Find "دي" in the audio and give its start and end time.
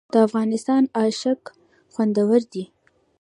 2.53-2.63